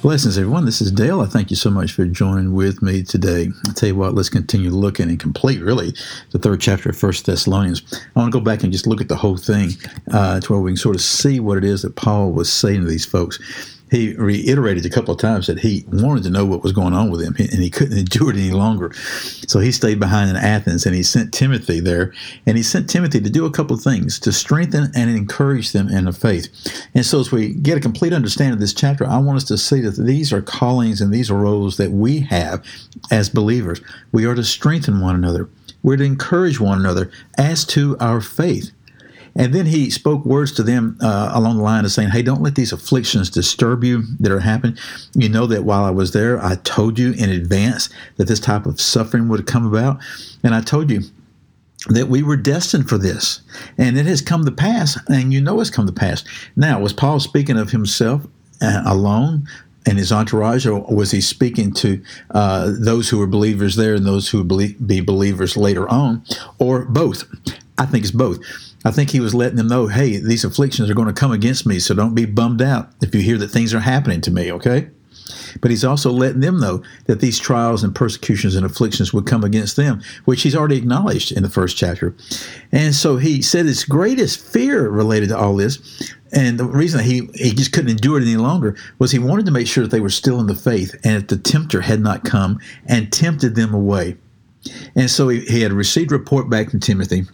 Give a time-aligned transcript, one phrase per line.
[0.00, 0.64] Blessings, everyone.
[0.64, 1.20] This is Dale.
[1.22, 3.48] I thank you so much for joining with me today.
[3.66, 5.92] I'll tell you what, let's continue looking and complete, really,
[6.30, 7.82] the third chapter of First Thessalonians.
[8.14, 9.70] I want to go back and just look at the whole thing
[10.12, 12.82] uh, to where we can sort of see what it is that Paul was saying
[12.82, 13.40] to these folks
[13.90, 17.10] he reiterated a couple of times that he wanted to know what was going on
[17.10, 18.92] with him and he couldn't endure it any longer.
[18.92, 22.12] So he stayed behind in Athens and he sent Timothy there.
[22.46, 25.88] And he sent Timothy to do a couple of things to strengthen and encourage them
[25.88, 26.48] in the faith.
[26.94, 29.58] And so, as we get a complete understanding of this chapter, I want us to
[29.58, 32.64] see that these are callings and these are roles that we have
[33.10, 33.80] as believers.
[34.12, 35.48] We are to strengthen one another,
[35.82, 38.72] we're to encourage one another as to our faith.
[39.38, 42.42] And then he spoke words to them uh, along the line of saying, Hey, don't
[42.42, 44.76] let these afflictions disturb you that are happening.
[45.14, 48.66] You know that while I was there, I told you in advance that this type
[48.66, 50.00] of suffering would come about.
[50.42, 51.02] And I told you
[51.88, 53.40] that we were destined for this.
[53.78, 56.24] And it has come to pass, and you know it's come to pass.
[56.56, 58.26] Now, was Paul speaking of himself
[58.60, 59.48] uh, alone?
[59.86, 64.04] and his entourage, or was he speaking to uh, those who were believers there and
[64.04, 66.22] those who would be believers later on,
[66.58, 67.24] or both?
[67.78, 68.38] I think it's both.
[68.84, 71.66] I think he was letting them know, hey, these afflictions are going to come against
[71.66, 74.52] me, so don't be bummed out if you hear that things are happening to me,
[74.52, 74.88] okay?
[75.60, 79.44] But he's also letting them know that these trials and persecutions and afflictions would come
[79.44, 82.14] against them, which he's already acknowledged in the first chapter.
[82.70, 87.28] And so he said his greatest fear related to all this, and the reason he,
[87.34, 90.00] he just couldn't endure it any longer was he wanted to make sure that they
[90.00, 93.72] were still in the faith and that the tempter had not come and tempted them
[93.72, 94.16] away.
[94.94, 97.24] And so he, he had received report back from Timothy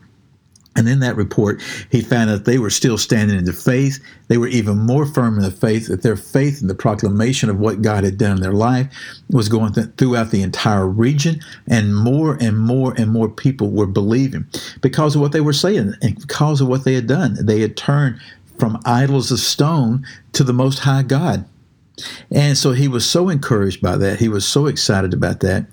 [0.77, 4.03] and in that report, he found that they were still standing in the faith.
[4.29, 7.61] They were even more firm in the faith, that their faith in the proclamation of
[7.61, 8.89] what God had done in their life
[9.31, 11.41] was going th- throughout the entire region.
[11.69, 14.47] And more and more and more people were believing
[14.81, 17.37] because of what they were saying and because of what they had done.
[17.41, 18.21] They had turned
[18.59, 21.45] from idols of stone to the Most High God.
[22.33, 24.19] And so he was so encouraged by that.
[24.19, 25.67] He was so excited about that.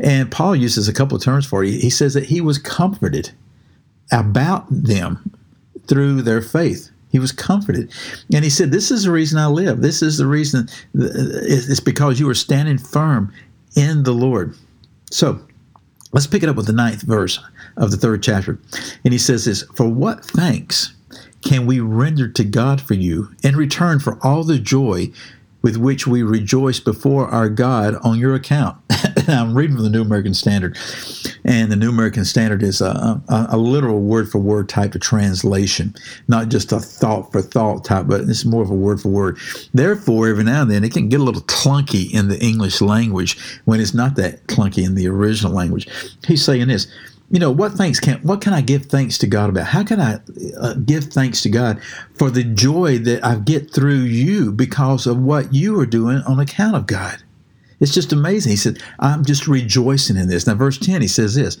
[0.00, 1.70] And Paul uses a couple of terms for it.
[1.70, 3.30] He says that he was comforted
[4.10, 5.30] about them
[5.86, 6.90] through their faith.
[7.10, 7.90] He was comforted.
[8.32, 9.80] And he said, This is the reason I live.
[9.80, 10.68] This is the reason.
[10.98, 13.32] Uh, it's because you are standing firm
[13.76, 14.54] in the Lord.
[15.10, 15.40] So
[16.12, 17.40] let's pick it up with the ninth verse
[17.76, 18.58] of the third chapter.
[19.04, 20.94] And he says this For what thanks
[21.42, 25.10] can we render to God for you in return for all the joy
[25.62, 28.76] with which we rejoice before our God on your account.
[29.28, 30.76] I'm reading from the New American Standard,
[31.44, 35.00] and the New American Standard is a, a, a, literal word for word type of
[35.00, 35.94] translation,
[36.26, 39.38] not just a thought for thought type, but it's more of a word for word.
[39.74, 43.38] Therefore, every now and then it can get a little clunky in the English language
[43.66, 45.88] when it's not that clunky in the original language.
[46.26, 46.88] He's saying this
[47.30, 49.66] you know what thanks can what can i give thanks to god about?
[49.66, 50.18] How can i
[50.58, 51.82] uh, give thanks to god
[52.14, 56.40] for the joy that i get through you because of what you are doing on
[56.40, 57.22] account of god?
[57.80, 58.50] It's just amazing.
[58.50, 60.46] He said i'm just rejoicing in this.
[60.46, 61.58] Now verse 10 he says this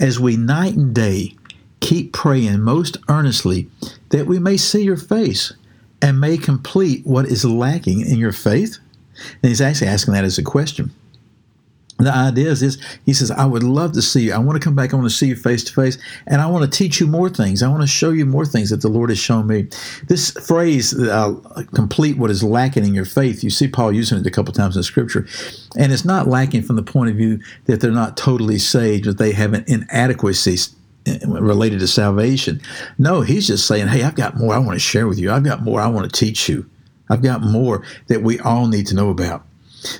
[0.00, 1.36] as we night and day
[1.80, 3.68] keep praying most earnestly
[4.08, 5.52] that we may see your face
[6.02, 8.78] and may complete what is lacking in your faith.
[9.42, 10.92] And he's actually asking that as a question
[11.98, 12.78] the idea is this.
[13.06, 14.32] He says i would love to see you.
[14.32, 14.92] I want to come back.
[14.92, 15.96] I want to see you face to face
[16.26, 17.62] and i want to teach you more things.
[17.62, 19.68] I want to show you more things that the lord has shown me.
[20.08, 21.34] This phrase uh,
[21.74, 23.44] complete what is lacking in your faith.
[23.44, 25.26] You see paul using it a couple times in scripture
[25.76, 29.18] and it's not lacking from the point of view that they're not totally saved that
[29.18, 30.56] they have an inadequacy
[31.26, 32.60] related to salvation.
[32.98, 35.30] No he's just saying hey i've got more i want to share with you.
[35.30, 36.68] I've got more i want to teach you.
[37.08, 39.46] I've got more that we all need to know about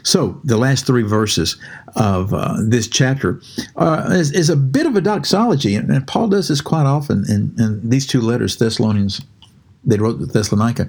[0.03, 1.57] so, the last three verses
[1.97, 3.41] of uh, this chapter
[3.77, 7.25] uh, is, is, a bit of a doxology, and, and Paul does this quite often
[7.29, 9.21] in, in, these two letters, Thessalonians,
[9.85, 10.89] they wrote Thessalonica.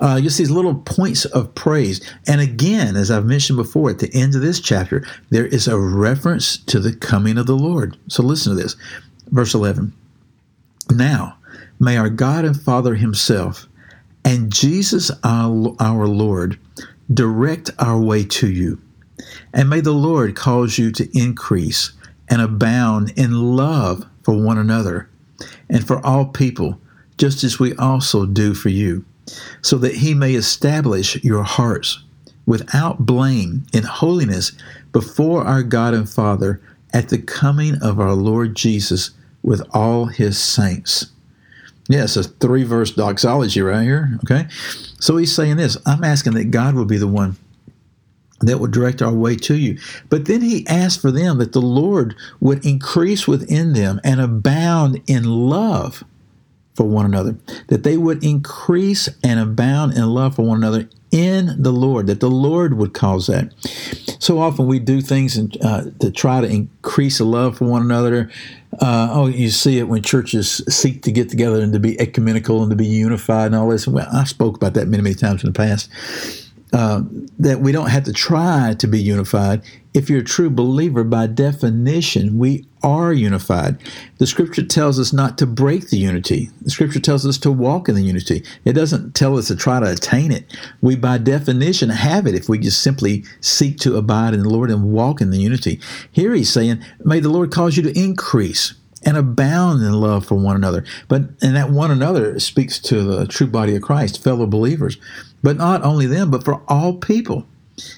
[0.00, 2.00] Uh, see these little points of praise.
[2.26, 5.78] And again, as I've mentioned before, at the end of this chapter, there is a
[5.78, 7.96] reference to the coming of the Lord.
[8.08, 8.76] So listen to this.
[9.30, 9.92] Verse 11.
[10.90, 11.36] Now,
[11.80, 13.66] may our God and Father Himself
[14.24, 16.58] and Jesus our Lord
[17.12, 18.80] direct our way to you.
[19.52, 21.92] And may the Lord cause you to increase
[22.28, 25.08] and abound in love for one another
[25.68, 26.80] and for all people,
[27.16, 29.04] just as we also do for you,
[29.62, 32.02] so that he may establish your hearts
[32.46, 34.52] without blame in holiness
[34.92, 36.60] before our God and Father
[36.92, 39.10] at the coming of our Lord Jesus
[39.42, 41.12] with all his saints.
[41.88, 44.18] Yeah, it's a three verse doxology right here.
[44.24, 44.46] Okay.
[45.00, 47.36] So he's saying this I'm asking that God will be the one
[48.40, 49.78] that would direct our way to you.
[50.08, 55.02] But then he asked for them that the Lord would increase within them and abound
[55.06, 56.04] in love
[56.74, 57.36] for one another,
[57.66, 62.20] that they would increase and abound in love for one another in the Lord, that
[62.20, 63.52] the Lord would cause that.
[64.18, 67.82] So often we do things in, uh, to try to increase a love for one
[67.82, 68.30] another.
[68.80, 72.62] Uh, oh, you see it when churches seek to get together and to be ecumenical
[72.62, 73.88] and to be unified and all this.
[73.88, 75.90] Well, I spoke about that many, many times in the past.
[76.70, 77.02] Uh,
[77.38, 79.62] that we don't have to try to be unified.
[79.94, 83.78] If you're a true believer, by definition, we are unified.
[84.18, 86.50] The scripture tells us not to break the unity.
[86.60, 88.44] The scripture tells us to walk in the unity.
[88.66, 90.54] It doesn't tell us to try to attain it.
[90.82, 94.70] We, by definition, have it if we just simply seek to abide in the Lord
[94.70, 95.80] and walk in the unity.
[96.12, 98.74] Here he's saying, May the Lord cause you to increase
[99.08, 100.84] and abound in love for one another.
[101.08, 104.98] But and that one another speaks to the true body of Christ, fellow believers.
[105.42, 107.46] But not only them, but for all people.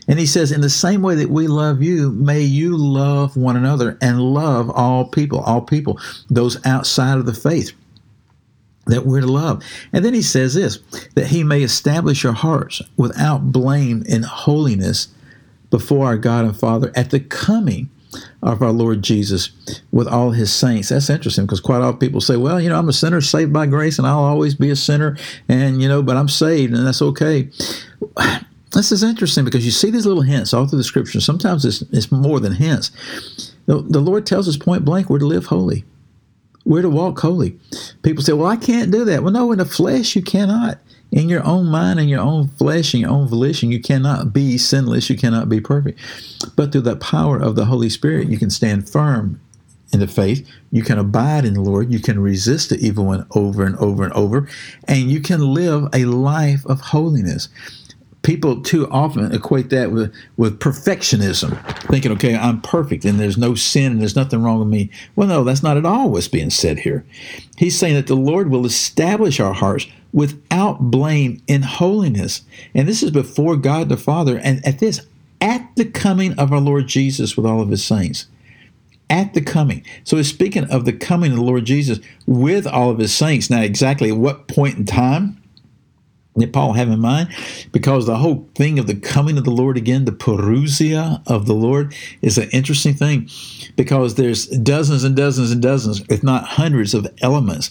[0.06, 3.56] And he says, in the same way that we love you, may you love one
[3.56, 5.98] another and love all people, all people,
[6.28, 7.72] those outside of the faith
[8.86, 9.64] that we're to love.
[9.92, 10.78] And then he says this
[11.16, 15.08] that he may establish your hearts without blame in holiness
[15.70, 17.90] before our God and Father at the coming
[18.42, 19.50] of our Lord Jesus
[19.92, 20.88] with all his saints.
[20.88, 23.66] That's interesting because quite often people say, well, you know, I'm a sinner saved by
[23.66, 25.16] grace and I'll always be a sinner
[25.48, 27.48] and, you know, but I'm saved and that's okay.
[28.72, 31.20] This is interesting because you see these little hints all through the scripture.
[31.20, 32.92] Sometimes it's, it's more than hints.
[33.66, 35.84] The, the Lord tells us point blank we're to live holy.
[36.64, 37.58] We're to walk holy.
[38.02, 39.24] People say, well, I can't do that.
[39.24, 40.78] Well, no, in the flesh, you cannot
[41.12, 44.56] in your own mind and your own flesh and your own volition, you cannot be
[44.58, 46.00] sinless, you cannot be perfect.
[46.56, 49.40] But through the power of the Holy Spirit, you can stand firm
[49.92, 50.48] in the faith.
[50.70, 51.92] You can abide in the Lord.
[51.92, 54.48] You can resist the evil one over and over and over.
[54.86, 57.48] And you can live a life of holiness
[58.22, 61.58] people too often equate that with, with perfectionism,
[61.88, 64.90] thinking, okay, I'm perfect and there's no sin and there's nothing wrong with me.
[65.16, 67.04] Well, no, that's not at all what's being said here.
[67.56, 72.42] He's saying that the Lord will establish our hearts without blame in holiness.
[72.74, 74.38] And this is before God the Father.
[74.38, 75.06] And at this,
[75.40, 78.26] at the coming of our Lord Jesus with all of his saints.
[79.08, 79.84] At the coming.
[80.04, 83.50] So he's speaking of the coming of the Lord Jesus with all of his saints.
[83.50, 85.40] Now, exactly at what point in time?
[86.36, 87.28] that Paul have in mind?
[87.72, 91.54] Because the whole thing of the coming of the Lord again, the parousia of the
[91.54, 93.28] Lord, is an interesting thing
[93.76, 97.70] because there's dozens and dozens and dozens, if not hundreds, of elements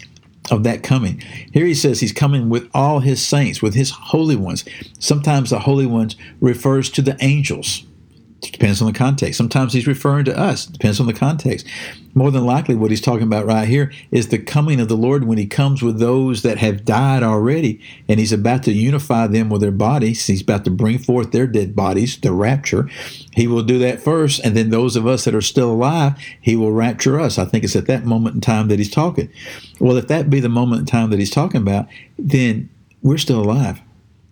[0.52, 1.20] of that coming.
[1.54, 4.66] Here he says he's coming with all his saints, with his holy ones.
[5.00, 7.84] Sometimes the holy ones refers to the angels.
[8.42, 9.38] Depends on the context.
[9.38, 10.66] Sometimes he's referring to us.
[10.66, 11.68] Depends on the context.
[12.14, 15.26] More than likely, what he's talking about right here is the coming of the Lord
[15.26, 19.50] when he comes with those that have died already, and he's about to unify them
[19.50, 20.26] with their bodies.
[20.26, 22.90] He's about to bring forth their dead bodies, the rapture.
[23.34, 26.56] He will do that first, and then those of us that are still alive, he
[26.56, 27.38] will rapture us.
[27.38, 29.30] I think it's at that moment in time that he's talking.
[29.80, 31.88] Well, if that be the moment in time that he's talking about,
[32.18, 32.70] then
[33.02, 33.82] we're still alive.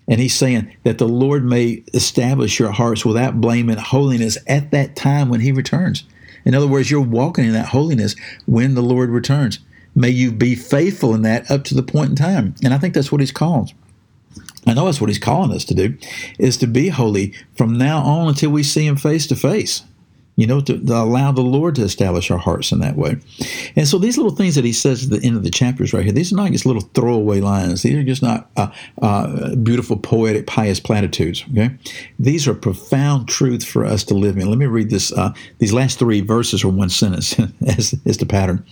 [0.08, 4.72] And he's saying that the Lord may establish your hearts without blame and holiness at
[4.72, 6.04] that time when he returns.
[6.46, 8.16] In other words, you're walking in that holiness
[8.46, 9.60] when the Lord returns.
[9.96, 12.56] May you be faithful in that up to the point in time.
[12.64, 13.74] And I think that's what he's called.
[14.66, 15.98] I know that's what he's calling us to do,
[16.40, 19.84] is to be holy from now on until we see him face to face
[20.38, 23.18] you know, to, to, allow the Lord to establish our hearts in that way.
[23.76, 26.04] And so these little things that he says at the end of the chapters right
[26.04, 27.82] here, these are not just little throwaway lines.
[27.82, 31.44] These are just not uh, uh, beautiful, poetic, pious platitudes.
[31.52, 31.76] Okay,
[32.20, 34.48] these are profound truths for us to live in.
[34.48, 35.12] Let me read this.
[35.12, 38.64] Uh, these last three verses are one sentence as, as the pattern.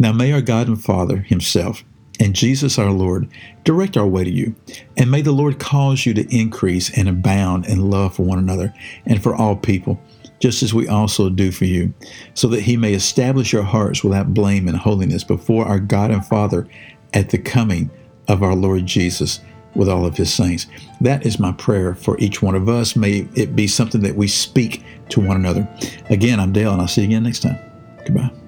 [0.00, 1.84] Now may our God and Father Himself
[2.18, 3.28] and Jesus our Lord
[3.62, 4.56] direct our way to you.
[4.96, 8.74] And may the Lord cause you to increase and abound in love for one another
[9.06, 10.00] and for all people
[10.42, 11.94] just as we also do for you,
[12.34, 16.26] so that he may establish your hearts without blame and holiness before our God and
[16.26, 16.66] Father
[17.14, 17.88] at the coming
[18.26, 19.38] of our Lord Jesus
[19.76, 20.66] with all of his saints.
[21.00, 22.96] That is my prayer for each one of us.
[22.96, 25.66] May it be something that we speak to one another.
[26.10, 27.58] Again, I'm Dale, and I'll see you again next time.
[28.04, 28.41] Goodbye.